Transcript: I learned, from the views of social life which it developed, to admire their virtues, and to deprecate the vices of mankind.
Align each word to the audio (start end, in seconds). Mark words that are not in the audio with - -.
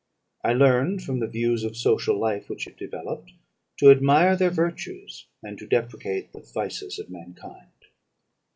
I 0.43 0.53
learned, 0.53 1.03
from 1.03 1.19
the 1.19 1.27
views 1.27 1.63
of 1.63 1.77
social 1.77 2.19
life 2.19 2.49
which 2.49 2.65
it 2.65 2.75
developed, 2.75 3.33
to 3.77 3.91
admire 3.91 4.35
their 4.35 4.49
virtues, 4.49 5.27
and 5.43 5.59
to 5.59 5.67
deprecate 5.67 6.33
the 6.33 6.39
vices 6.39 6.97
of 6.97 7.11
mankind. 7.11 7.85